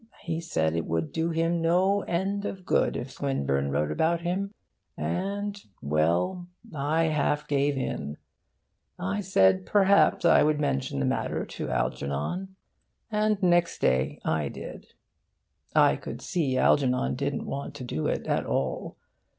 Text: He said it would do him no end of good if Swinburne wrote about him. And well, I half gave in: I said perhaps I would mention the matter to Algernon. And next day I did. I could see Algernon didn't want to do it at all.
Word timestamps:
He 0.23 0.41
said 0.41 0.73
it 0.75 0.87
would 0.87 1.11
do 1.11 1.29
him 1.29 1.61
no 1.61 2.01
end 2.07 2.43
of 2.43 2.65
good 2.65 2.97
if 2.97 3.11
Swinburne 3.11 3.69
wrote 3.69 3.91
about 3.91 4.21
him. 4.21 4.51
And 4.97 5.63
well, 5.79 6.47
I 6.73 7.03
half 7.03 7.47
gave 7.47 7.77
in: 7.77 8.17
I 8.97 9.21
said 9.21 9.63
perhaps 9.63 10.25
I 10.25 10.41
would 10.41 10.59
mention 10.59 10.97
the 10.99 11.05
matter 11.05 11.45
to 11.45 11.69
Algernon. 11.69 12.55
And 13.11 13.43
next 13.43 13.77
day 13.79 14.19
I 14.25 14.49
did. 14.49 14.87
I 15.75 15.97
could 15.97 16.19
see 16.19 16.57
Algernon 16.57 17.13
didn't 17.13 17.45
want 17.45 17.75
to 17.75 17.83
do 17.83 18.07
it 18.07 18.25
at 18.25 18.47
all. 18.47 18.97